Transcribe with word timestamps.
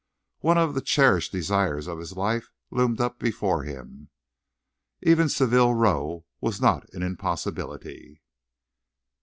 One 0.39 0.57
of 0.57 0.73
the 0.73 0.81
cherished 0.81 1.31
desires 1.31 1.85
of 1.85 1.99
his 1.99 2.17
life 2.17 2.49
loomed 2.71 2.99
up 2.99 3.19
before 3.19 3.61
him. 3.65 4.09
Even 5.03 5.29
Savile 5.29 5.75
Row 5.75 6.25
was 6.41 6.59
not 6.59 6.91
an 6.91 7.03
impossibility. 7.03 8.19